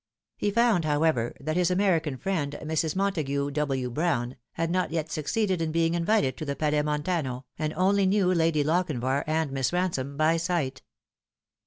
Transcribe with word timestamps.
He 0.35 0.49
found, 0.49 0.83
however, 0.83 1.35
that 1.39 1.55
his 1.55 1.69
American 1.69 2.17
friend, 2.17 2.57
Mrs. 2.59 2.95
Montagu 2.95 3.51
"W. 3.53 3.91
Brown, 3.91 4.35
had 4.53 4.71
not 4.71 4.89
yet 4.89 5.11
suc 5.11 5.25
ceeded 5.25 5.61
in 5.61 5.71
being 5.71 5.93
invited 5.93 6.37
to 6.37 6.45
the 6.45 6.55
Palais 6.55 6.81
Montano, 6.81 7.45
and 7.59 7.71
only 7.75 8.07
knew 8.07 8.33
Lady 8.33 8.63
Lochinvar 8.63 9.23
and 9.27 9.51
Miss 9.51 9.71
Ransome 9.71 10.17
by 10.17 10.37
sight. 10.37 10.81